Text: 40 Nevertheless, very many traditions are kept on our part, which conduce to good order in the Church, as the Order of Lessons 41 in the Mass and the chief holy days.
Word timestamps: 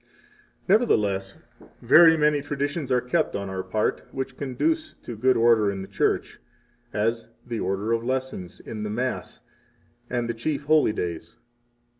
40 0.65 0.65
Nevertheless, 0.69 1.37
very 1.79 2.17
many 2.17 2.41
traditions 2.41 2.91
are 2.91 3.01
kept 3.01 3.35
on 3.35 3.51
our 3.51 3.61
part, 3.61 4.01
which 4.11 4.35
conduce 4.35 4.93
to 5.03 5.15
good 5.15 5.37
order 5.37 5.69
in 5.71 5.83
the 5.83 5.87
Church, 5.87 6.39
as 6.91 7.27
the 7.45 7.59
Order 7.59 7.91
of 7.93 8.03
Lessons 8.03 8.57
41 8.61 8.77
in 8.77 8.83
the 8.83 8.89
Mass 8.89 9.41
and 10.09 10.27
the 10.27 10.33
chief 10.33 10.63
holy 10.63 10.91
days. 10.91 11.37